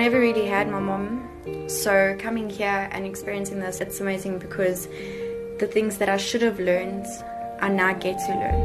never 0.00 0.18
really 0.18 0.46
had 0.46 0.66
my 0.70 0.80
mom. 0.80 1.28
So 1.68 2.16
coming 2.18 2.48
here 2.48 2.88
and 2.90 3.04
experiencing 3.04 3.60
this, 3.60 3.82
it's 3.82 4.00
amazing 4.00 4.38
because 4.38 4.88
the 5.58 5.68
things 5.70 5.98
that 5.98 6.08
I 6.08 6.16
should 6.16 6.40
have 6.40 6.58
learned, 6.58 7.04
I 7.60 7.68
now 7.68 7.92
get 7.92 8.16
to 8.26 8.32
learn. 8.32 8.60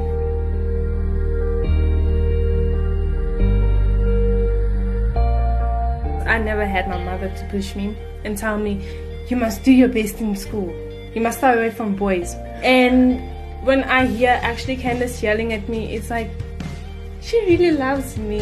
I 6.25 6.37
never 6.39 6.65
had 6.65 6.87
my 6.87 7.03
mother 7.03 7.27
to 7.27 7.47
push 7.51 7.75
me 7.75 7.97
and 8.23 8.37
tell 8.37 8.57
me, 8.57 8.81
you 9.27 9.35
must 9.35 9.61
do 9.63 9.73
your 9.73 9.89
best 9.89 10.21
in 10.21 10.37
school. 10.37 10.73
You 11.13 11.19
must 11.19 11.39
stay 11.39 11.51
away 11.51 11.69
from 11.69 11.97
boys. 11.97 12.33
And 12.63 13.19
when 13.65 13.83
I 13.83 14.05
hear 14.05 14.39
actually 14.41 14.77
Candace 14.77 15.21
yelling 15.21 15.51
at 15.51 15.67
me, 15.67 15.95
it's 15.95 16.09
like, 16.09 16.31
she 17.19 17.37
really 17.41 17.71
loves 17.71 18.17
me. 18.17 18.39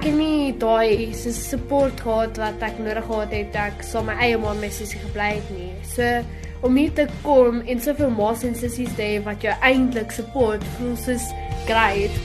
Ek 0.00 0.06
het 0.06 0.14
nie 0.16 0.52
daai 0.56 1.12
se 1.12 1.28
support 1.36 1.98
gehad 2.00 2.38
wat 2.40 2.62
ek 2.64 2.78
nodig 2.80 3.04
gehad 3.04 3.32
het 3.36 3.56
ek 3.60 3.82
saam 3.84 4.06
my 4.08 4.14
eie 4.24 4.38
ma 4.40 4.54
my 4.56 4.70
sussie 4.72 4.96
gebly 4.96 5.26
het 5.34 5.50
nie. 5.52 5.74
So 5.84 6.06
om 6.64 6.78
hier 6.80 6.94
te 6.96 7.04
kom 7.20 7.58
en 7.60 7.82
soveel 7.84 8.08
ma's 8.16 8.40
en 8.48 8.56
sissies 8.56 8.94
te 8.96 9.04
hê 9.04 9.18
wat 9.26 9.44
jou 9.44 9.52
eintlik 9.60 10.14
support, 10.16 10.64
voel 10.78 10.94
soos 11.02 11.26
great. 11.68 12.16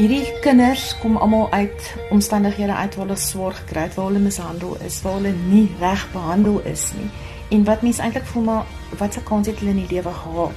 Hierdie 0.00 0.24
kinders 0.40 0.88
kom 1.04 1.20
almal 1.20 1.50
uit 1.52 1.92
omstandighede 2.16 2.80
uit 2.80 2.96
waar 2.96 3.10
hulle 3.10 3.20
swaar 3.20 3.60
gekry 3.60 3.84
het, 3.90 4.00
waar 4.00 4.08
hulle 4.08 4.24
mishandel 4.24 4.80
is, 4.88 5.02
waar 5.04 5.20
hulle 5.20 5.36
nie 5.52 5.68
reg 5.84 6.08
behandel 6.16 6.62
is 6.72 6.88
nie. 6.96 7.12
En 7.50 7.64
wat 7.64 7.82
mense 7.82 8.02
eintlik 8.02 8.24
voel 8.24 8.42
maar 8.42 8.64
wat 8.98 9.12
se 9.12 9.22
kans 9.22 9.46
het 9.46 9.58
hulle 9.58 9.70
in 9.70 9.86
die 9.86 9.94
lewe 9.96 10.12
gehad? 10.12 10.52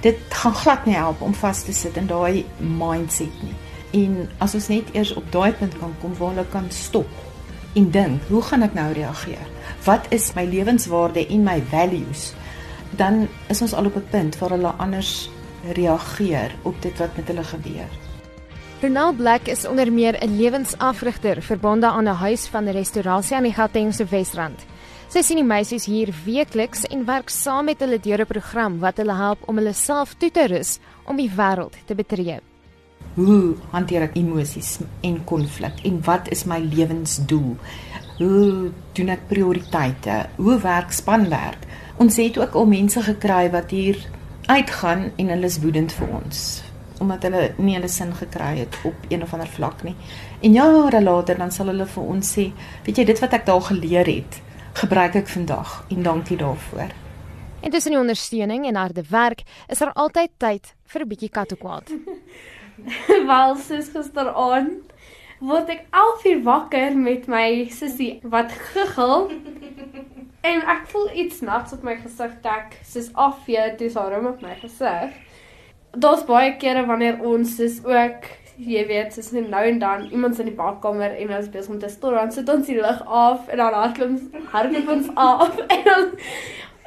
Dit 0.00 0.18
gaan 0.28 0.54
glad 0.54 0.84
nie 0.86 0.94
help 0.94 1.20
om 1.20 1.34
vas 1.34 1.62
te 1.62 1.72
sit 1.72 1.96
in 1.96 2.06
daai 2.06 2.44
mindset 2.58 3.42
nie. 3.42 3.54
En 3.90 4.28
as 4.38 4.54
ons 4.54 4.68
net 4.68 4.90
eers 4.92 5.14
op 5.14 5.32
daai 5.32 5.52
punt 5.52 5.78
kan 5.78 5.94
kom 6.00 6.14
waar 6.18 6.28
hulle 6.28 6.46
kan 6.52 6.70
stop 6.70 7.08
en 7.78 7.90
dink, 7.90 8.22
hoe 8.28 8.42
gaan 8.42 8.64
ek 8.66 8.74
nou 8.74 8.92
reageer? 8.92 9.46
Wat 9.84 10.06
is 10.14 10.32
my 10.34 10.44
lewenswaarde 10.48 11.26
en 11.26 11.44
my 11.46 11.58
values? 11.70 12.32
Dan 12.96 13.26
is 13.52 13.62
ons 13.62 13.74
al 13.74 13.86
op 13.86 13.96
'n 13.96 14.08
punt 14.10 14.38
waar 14.38 14.50
hulle 14.50 14.72
anders 14.78 15.30
reageer 15.74 16.54
op 16.62 16.82
dit 16.82 16.98
wat 16.98 17.16
met 17.16 17.28
hulle 17.28 17.44
gebeur. 17.44 17.90
Ronald 18.80 19.16
Black 19.16 19.46
is 19.46 19.66
onder 19.66 19.92
meer 19.92 20.16
'n 20.22 20.36
lewensafrigter 20.36 21.42
verbonde 21.42 21.86
aan 21.86 22.08
'n 22.08 22.20
huis 22.26 22.46
van 22.46 22.68
restaurasie 22.68 23.36
aan 23.36 23.42
die 23.42 23.52
Gautengse 23.52 24.04
Wesrand. 24.04 24.64
Sy 25.08 25.22
sien 25.24 25.38
die 25.40 25.46
meisies 25.46 25.86
hier 25.88 26.10
weekliks 26.26 26.82
en 26.92 27.06
werk 27.08 27.30
saam 27.32 27.70
met 27.70 27.80
hulle 27.80 27.96
deur 27.96 28.20
'n 28.20 28.28
program 28.28 28.74
wat 28.78 28.98
hulle 29.00 29.14
help 29.16 29.38
om 29.48 29.56
hulle 29.56 29.72
self 29.72 30.12
toe 30.20 30.30
te 30.30 30.44
rus 30.52 30.80
om 31.06 31.16
die 31.16 31.30
wêreld 31.30 31.76
te 31.86 31.94
betree. 31.94 32.40
Hoe 33.14 33.56
hanteer 33.72 34.02
ek 34.02 34.16
emosies 34.16 34.80
en 35.00 35.24
konflik 35.24 35.80
en 35.84 36.02
wat 36.04 36.28
is 36.28 36.44
my 36.44 36.58
lewensdoel? 36.58 37.56
Hoe 38.18 38.70
doen 38.92 39.08
ek 39.08 39.28
prioriteite? 39.28 40.26
Hoe 40.36 40.58
werk 40.60 40.92
spanwerk? 40.92 41.64
Ons 41.96 42.16
het 42.16 42.38
ook 42.38 42.54
al 42.54 42.66
mense 42.66 43.02
gekry 43.02 43.50
wat 43.50 43.70
hier 43.70 43.96
uitgaan 44.46 45.12
en 45.16 45.28
hulle 45.28 45.46
is 45.46 45.60
woedend 45.60 45.92
vir 45.92 46.08
ons 46.08 46.62
omdat 47.00 47.22
hulle 47.22 47.54
nie 47.58 47.76
hulle 47.76 47.88
sin 47.88 48.12
gekry 48.12 48.58
het 48.58 48.76
op 48.84 48.94
een 49.08 49.22
of 49.22 49.32
ander 49.32 49.48
vlak 49.48 49.82
nie. 49.84 49.94
En 50.42 50.52
jare 50.52 51.00
later 51.02 51.38
dan 51.38 51.50
sal 51.50 51.66
hulle 51.66 51.86
vir 51.86 52.02
ons 52.02 52.32
sê, 52.38 52.52
weet 52.84 52.98
jy 52.98 53.04
dit 53.04 53.20
wat 53.20 53.32
ek 53.32 53.46
daar 53.46 53.62
geleer 53.62 54.06
het, 54.06 54.40
gebruik 54.78 55.14
ek 55.18 55.28
vandag 55.28 55.84
en 55.90 56.02
dankie 56.02 56.36
daarvoor. 56.38 56.92
En 57.60 57.70
tussen 57.70 57.90
die 57.90 58.00
ondersteuning 58.00 58.66
en 58.66 58.76
harde 58.78 59.02
werk 59.10 59.42
is 59.66 59.78
daar 59.78 59.92
altyd 59.92 60.30
tyd 60.36 60.74
vir 60.86 61.02
'n 61.02 61.08
bietjie 61.08 61.30
kattekwaad. 61.30 61.90
Wel, 63.30 63.56
sis 63.56 63.88
gisteraand 63.94 64.92
word 65.40 65.68
ek 65.68 65.86
11 65.90 66.24
uur 66.24 66.42
wakker 66.42 66.96
met 66.96 67.26
my 67.26 67.68
sussie 67.70 68.20
wat 68.22 68.52
giggel. 68.52 69.30
en 70.50 70.62
ek 70.62 70.86
voel 70.86 71.10
iets 71.14 71.40
nats 71.40 71.72
op 71.72 71.82
my 71.82 71.96
gesig 71.96 72.38
dek, 72.42 72.78
soos 72.82 73.10
afvee 73.14 73.74
toe 73.76 73.90
sy 73.90 74.06
rom 74.14 74.26
op 74.26 74.42
my 74.42 74.54
gesig 74.62 75.14
daar's 75.96 76.24
baie 76.24 76.56
kere 76.56 76.84
wanneer 76.86 77.20
ons 77.24 77.58
is 77.60 77.78
ook 77.84 78.26
jy 78.58 78.84
weet, 78.88 79.14
soos 79.14 79.30
nou 79.36 79.62
en 79.64 79.78
dan 79.78 80.08
iemand 80.10 80.38
in 80.42 80.50
die 80.50 80.56
badkamer 80.58 81.14
en 81.14 81.32
ons 81.36 81.50
besig 81.52 81.70
om 81.72 81.78
te 81.78 81.90
stoor, 81.92 82.16
dan 82.18 82.32
sit 82.34 82.48
ons 82.50 82.66
die 82.66 82.78
lig 82.80 83.02
af 83.06 83.48
en 83.48 83.60
dan 83.60 83.76
hardloop 83.76 84.10
ons 84.10 84.52
hardloop 84.52 84.92
ons 84.96 85.10
af 85.14 85.58
en 85.74 85.84
dan 85.86 86.12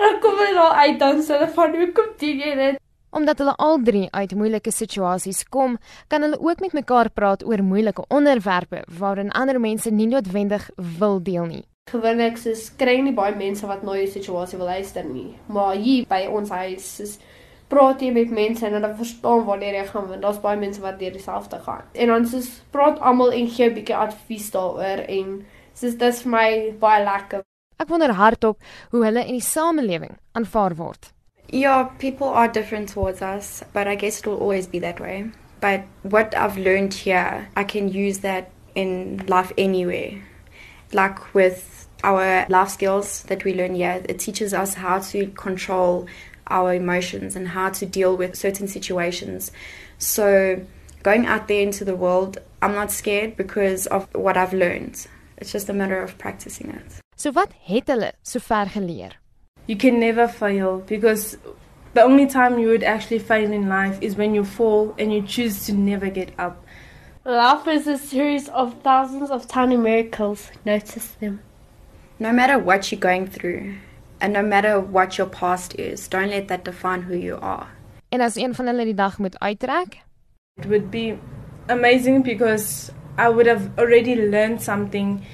dan 0.01 0.19
kom 0.21 0.37
hulle 0.39 0.53
daar 0.57 0.79
uit 0.83 0.99
dan 0.99 1.19
sê 1.21 1.37
hulle 1.37 1.51
van 1.55 1.75
hoe 1.77 1.91
kom 1.95 2.15
dit 2.19 2.45
jy 2.45 2.55
dit 2.59 2.79
Omdat 3.11 3.41
hulle 3.43 3.53
al 3.59 3.81
drie 3.83 4.05
uit 4.15 4.33
moeilike 4.39 4.71
situasies 4.71 5.41
kom, 5.51 5.73
kan 6.07 6.23
hulle 6.23 6.37
ook 6.39 6.61
met 6.63 6.77
mekaar 6.77 7.09
praat 7.11 7.43
oor 7.43 7.59
moeilike 7.63 8.05
onderwerpe 8.07 8.85
waarin 8.99 9.33
ander 9.35 9.59
mense 9.59 9.91
nie 9.91 10.07
noodwendig 10.07 10.69
wil 10.99 11.19
deel 11.19 11.49
nie. 11.49 11.65
Gewoonlik 11.91 12.39
is 12.47 12.69
kry 12.79 13.01
nie 13.03 13.11
baie 13.11 13.35
mense 13.35 13.67
wat 13.67 13.83
na 13.83 13.97
jou 13.99 14.07
situasie 14.13 14.61
wil 14.61 14.71
luister 14.71 15.03
nie, 15.03 15.33
maar 15.51 15.75
hier 15.75 16.07
by 16.07 16.21
ons 16.31 16.55
huis 16.55 16.87
is 17.03 17.17
praat 17.71 18.01
jy 18.03 18.11
met 18.11 18.31
mense 18.35 18.65
en 18.67 18.75
hulle 18.75 18.91
verstaan 18.99 19.45
wanneer 19.47 19.77
jy 19.79 19.85
gaan 19.93 20.09
want 20.09 20.25
daar's 20.25 20.41
baie 20.43 20.59
mense 20.59 20.81
wat 20.83 20.99
deur 20.99 21.13
dieselfde 21.15 21.59
gaan. 21.63 21.87
En 21.93 22.11
dan 22.11 22.27
soos 22.27 22.49
praat 22.75 22.99
almal 22.99 23.31
en 23.31 23.47
gee 23.47 23.69
'n 23.69 23.73
bietjie 23.77 23.95
advies 23.95 24.51
daaroor 24.51 25.05
en 25.07 25.45
soos 25.73 25.95
dit 25.95 26.13
is 26.13 26.21
vir 26.21 26.31
my 26.31 26.49
baie 26.79 27.03
lekker. 27.03 27.43
Ek 27.79 27.89
wonder 27.89 28.13
hardop 28.13 28.57
hoe 28.91 29.05
hulle 29.05 29.25
in 29.25 29.39
die 29.39 29.47
samelewing 29.47 30.17
aanvaar 30.31 30.75
word. 30.75 31.13
Yeah, 31.47 31.89
people 31.97 32.27
are 32.27 32.51
different 32.51 32.93
towards 32.93 33.21
us, 33.21 33.63
but 33.73 33.87
I 33.87 33.95
guess 33.95 34.19
it 34.19 34.25
will 34.25 34.39
always 34.39 34.67
be 34.67 34.79
that 34.79 34.99
way. 34.99 35.31
But 35.59 35.81
what 36.01 36.35
I've 36.35 36.57
learned 36.57 36.93
here, 36.93 37.47
I 37.55 37.63
can 37.63 37.87
use 37.87 38.19
that 38.19 38.45
in 38.73 39.23
life 39.27 39.51
anywhere. 39.57 40.21
Like 40.93 41.33
with 41.33 41.87
our 42.03 42.45
life 42.49 42.69
skills 42.69 43.23
that 43.23 43.43
we 43.43 43.53
learn 43.53 43.75
here, 43.75 44.01
it 44.07 44.19
teaches 44.19 44.53
us 44.53 44.75
how 44.75 44.99
to 44.99 45.27
control 45.27 46.07
our 46.51 46.73
emotions 46.73 47.35
and 47.35 47.47
how 47.47 47.69
to 47.69 47.85
deal 47.85 48.15
with 48.15 48.35
certain 48.35 48.67
situations. 48.67 49.51
So, 49.97 50.65
going 51.03 51.25
out 51.25 51.47
there 51.47 51.61
into 51.61 51.85
the 51.85 51.95
world, 51.95 52.37
I'm 52.61 52.73
not 52.73 52.91
scared 52.91 53.35
because 53.37 53.87
of 53.87 54.07
what 54.13 54.37
I've 54.37 54.53
learned. 54.53 55.07
It's 55.37 55.51
just 55.51 55.69
a 55.69 55.73
matter 55.73 56.01
of 56.01 56.17
practicing 56.17 56.69
it. 56.69 57.01
So 57.15 57.31
wat 57.31 57.53
het 57.65 57.87
hulle 57.87 58.11
sover 58.21 58.67
geleer? 58.67 59.11
You 59.67 59.75
can 59.75 59.99
never 59.99 60.27
fail 60.27 60.83
because 60.87 61.37
the 61.93 62.01
only 62.01 62.25
time 62.27 62.57
you 62.59 62.67
would 62.69 62.83
actually 62.83 63.19
fail 63.19 63.51
in 63.51 63.67
life 63.69 63.97
is 64.01 64.15
when 64.15 64.33
you 64.33 64.43
fall 64.43 64.95
and 64.97 65.13
you 65.13 65.21
choose 65.21 65.65
to 65.65 65.73
never 65.73 66.09
get 66.09 66.31
up. 66.39 66.63
Life 67.25 67.67
is 67.67 67.87
a 67.87 67.97
series 67.97 68.49
of 68.49 68.81
thousands 68.81 69.29
of 69.29 69.47
tiny 69.47 69.77
miracles. 69.77 70.49
Notice 70.65 71.09
them. 71.19 71.41
No 72.17 72.31
matter 72.31 72.57
what 72.57 72.91
you're 72.91 72.99
going 72.99 73.27
through, 73.27 73.75
And 74.21 74.33
no 74.33 74.43
matter 74.43 74.79
what 74.79 75.17
your 75.17 75.27
past 75.27 75.73
is, 75.79 76.07
don't 76.07 76.29
let 76.29 76.47
that 76.47 76.63
define 76.63 77.01
who 77.01 77.15
you 77.15 77.37
are. 77.41 77.67
En 78.09 78.21
as 78.21 78.35
een 78.35 78.55
van 78.55 78.67
hulle 78.67 78.83
die 78.85 78.93
dag 78.93 79.17
moet 79.17 79.39
uittrek? 79.39 80.01
It 80.57 80.65
would 80.65 80.91
be 80.91 81.17
amazing 81.67 82.23
because 82.23 82.91
I 83.17 83.29
would 83.29 83.47
have 83.47 83.69
already 83.77 84.15
learned 84.15 84.61
something 84.61 85.25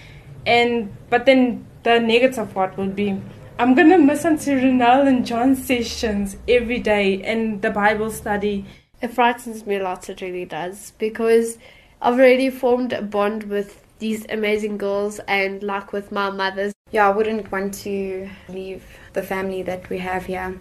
and 0.45 0.89
but 1.09 1.25
then 1.25 1.65
the 1.83 1.99
negative 1.99 2.53
part 2.53 2.77
would 2.77 2.95
be 2.95 3.21
I'm 3.59 3.73
going 3.73 3.89
to 3.89 3.97
miss 3.97 4.23
Auntie 4.23 4.51
Ronel 4.51 5.07
and 5.07 5.25
John 5.25 5.55
sessions 5.55 6.37
every 6.47 6.77
day 6.77 7.23
and 7.23 7.59
the 7.63 7.71
Bible 7.71 8.11
study. 8.11 8.65
It 9.01 9.15
frightens 9.15 9.65
me 9.65 9.77
a 9.77 9.83
lot, 9.83 10.07
it 10.09 10.21
really 10.21 10.45
does, 10.45 10.93
because 10.99 11.57
I've 11.99 12.19
already 12.19 12.51
formed 12.51 12.93
a 12.93 13.01
bond 13.01 13.43
with 13.43 13.83
these 13.97 14.27
amazing 14.29 14.77
girls 14.77 15.19
and 15.27 15.63
like 15.63 15.91
with 15.91 16.11
my 16.11 16.29
mothers. 16.29 16.76
Yeah, 16.91 17.07
I 17.07 17.11
wouldn't 17.11 17.51
want 17.51 17.73
to 17.85 18.29
leave 18.47 18.83
the 19.13 19.21
family 19.21 19.61
that 19.63 19.89
we 19.89 19.97
have 19.99 20.25
here. 20.25 20.59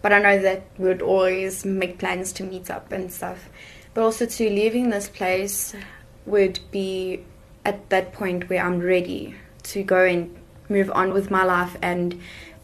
But 0.00 0.12
I 0.12 0.20
know 0.20 0.38
that 0.40 0.62
we 0.78 0.88
would 0.88 1.02
always 1.02 1.64
make 1.64 1.98
plans 1.98 2.32
to 2.34 2.44
meet 2.44 2.70
up 2.70 2.92
and 2.92 3.12
stuff. 3.12 3.48
But 3.94 4.02
also 4.04 4.26
to 4.26 4.50
leaving 4.50 4.90
this 4.90 5.08
place 5.08 5.74
would 6.24 6.60
be 6.70 7.24
at 7.64 7.90
that 7.90 8.12
point 8.12 8.48
where 8.48 8.62
I'm 8.62 8.78
ready 8.80 9.34
to 9.64 9.82
go 9.82 10.04
and 10.04 10.36
move 10.68 10.90
on 10.94 11.12
with 11.12 11.30
my 11.30 11.44
life 11.44 11.76
and 11.82 12.20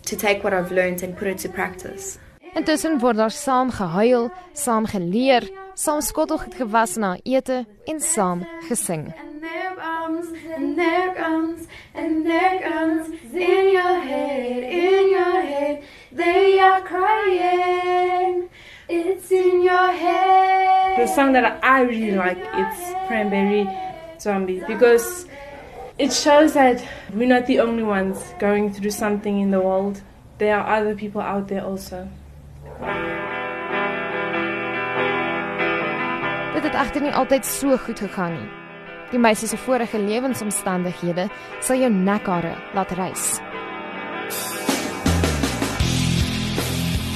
to 0.07 0.17
take 0.17 0.45
what 0.45 0.55
I've 0.55 0.71
learned 0.71 1.03
and 1.03 1.17
put 1.17 1.29
it 1.29 1.39
to 1.39 1.49
practice. 1.49 2.19
Intussen 2.55 3.01
word 3.01 3.17
daar 3.17 3.33
saam 3.33 3.71
gehuil, 3.73 4.29
saam 4.53 4.85
geleer, 4.87 5.47
saam 5.75 6.03
skottelgoed 6.05 6.53
gewas 6.59 6.99
na 7.01 7.17
ete 7.25 7.65
en 7.89 8.01
saam 8.01 8.45
gesing. 8.69 9.31
Comes, 10.62 10.79
and 10.79 10.79
there 10.79 11.14
comes, 11.14 11.69
and 11.94 12.26
there 12.26 12.61
comes 12.61 13.09
in 13.35 13.73
your 13.73 14.00
head, 14.00 14.62
in 14.62 15.11
your 15.11 15.41
head. 15.43 15.82
They 16.12 16.59
are 16.59 16.81
crying. 16.82 18.49
It's 18.88 19.31
in 19.31 19.62
your 19.62 19.93
head. 19.93 20.99
The 20.99 21.14
song 21.14 21.32
that 21.32 21.59
I 21.62 21.82
really 21.82 22.17
like 22.17 22.38
it's 22.38 22.93
Cranberry 23.06 23.67
Zombie 24.19 24.62
because 24.67 25.26
It 25.99 26.11
shows 26.11 26.55
that 26.55 26.82
we're 27.15 27.29
not 27.29 27.47
the 27.47 27.61
only 27.61 27.82
ones 27.82 28.19
going 28.41 28.73
through 28.73 28.91
something 28.91 29.41
in 29.41 29.50
the 29.50 29.61
world. 29.61 30.00
There 30.38 30.58
are 30.58 30.81
other 30.81 30.97
people 30.97 31.20
out 31.20 31.49
there 31.49 31.62
also. 31.62 32.08
Dit 36.55 36.62
het 36.65 36.75
egter 36.75 37.03
nie 37.03 37.12
altyd 37.12 37.47
so 37.47 37.76
goed 37.76 38.00
gegaan 38.00 38.32
nie. 38.32 38.62
Die 39.12 39.19
meisie 39.19 39.49
se 39.49 39.59
vorige 39.61 39.99
lewensomstandighede 40.00 41.26
sal 41.61 41.76
jou 41.76 41.91
nekhare 41.93 42.55
laat 42.73 42.93
rys. 42.97 43.25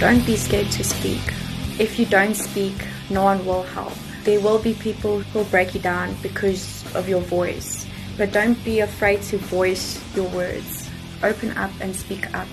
Don't 0.00 0.26
be 0.26 0.36
scared 0.36 0.70
to 0.76 0.84
speak. 0.84 1.32
If 1.78 1.98
you 1.98 2.04
don't 2.04 2.36
speak, 2.36 2.84
no 3.08 3.24
one 3.24 3.46
will 3.46 3.62
help. 3.62 3.94
There 4.24 4.40
will 4.40 4.58
be 4.58 4.74
people 4.74 5.20
who 5.20 5.38
will 5.38 5.48
break 5.48 5.74
you 5.74 5.80
down 5.80 6.14
because 6.20 6.84
of 6.94 7.08
your 7.08 7.22
voice. 7.22 7.86
But 8.18 8.30
don't 8.32 8.62
be 8.62 8.80
afraid 8.80 9.22
to 9.30 9.38
voice 9.38 9.98
your 10.14 10.28
words. 10.36 10.90
Open 11.22 11.56
up 11.56 11.70
and 11.80 11.96
speak 11.96 12.28
up. 12.34 12.48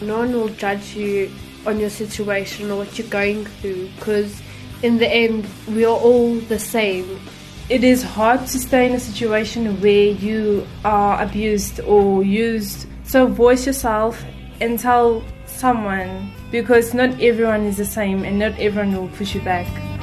No 0.00 0.18
one 0.18 0.32
will 0.32 0.48
judge 0.48 0.96
you 0.96 1.30
on 1.64 1.78
your 1.78 1.90
situation 1.90 2.72
or 2.72 2.78
what 2.78 2.98
you're 2.98 3.06
going 3.06 3.46
through 3.46 3.88
because 3.96 4.42
in 4.82 4.98
the 4.98 5.08
end 5.08 5.46
we 5.68 5.84
are 5.84 5.96
all 5.96 6.34
the 6.48 6.58
same. 6.58 7.20
It 7.70 7.82
is 7.82 8.02
hard 8.02 8.40
to 8.40 8.58
stay 8.58 8.84
in 8.86 8.92
a 8.92 9.00
situation 9.00 9.80
where 9.80 10.10
you 10.10 10.66
are 10.84 11.22
abused 11.22 11.80
or 11.80 12.22
used. 12.22 12.86
So 13.04 13.26
voice 13.26 13.64
yourself 13.64 14.22
and 14.60 14.78
tell 14.78 15.24
someone 15.46 16.30
because 16.50 16.92
not 16.92 17.18
everyone 17.22 17.62
is 17.64 17.78
the 17.78 17.86
same 17.86 18.22
and 18.22 18.38
not 18.38 18.52
everyone 18.58 18.92
will 18.92 19.08
push 19.16 19.34
you 19.34 19.40
back. 19.40 19.93